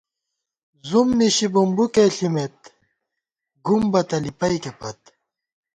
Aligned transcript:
زُوم 0.87 1.07
نِشی 1.19 1.47
بُمبُکے 1.53 2.05
ݪِمېت، 2.15 2.57
گُمبَتہ 3.65 4.17
لِپَئیکےپت 4.23 4.99